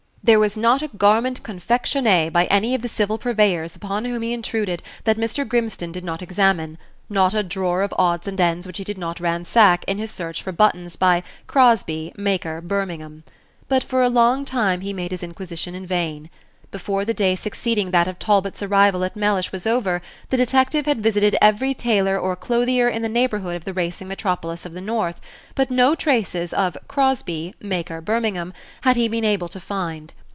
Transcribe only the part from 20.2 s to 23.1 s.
the detective had visited every tailor or clothier in the